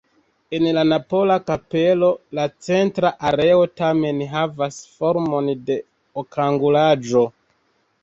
En 0.59 0.69
la 0.77 0.85
napola 0.91 1.35
kapelo 1.49 2.09
la 2.39 2.47
centra 2.69 3.13
areo 3.33 3.61
tamen 3.83 4.27
havas 4.35 4.83
formon 4.97 5.55
de 5.71 5.81
okangulaĵo. 6.25 7.27